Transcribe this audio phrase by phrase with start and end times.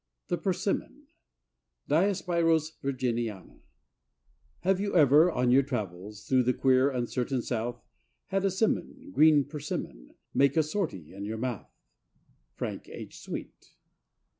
[0.29, 1.03] THE PERSIMMON.
[1.87, 3.59] (Diospyros virginiana.)
[4.61, 7.83] Have you ever, On your travels Through the queer, uncertain South,
[8.29, 11.69] Had a 'simmon— Green Persimmon— Make a sortie on your mouth?
[12.55, 13.19] —Frank H.
[13.19, 13.75] Sweet.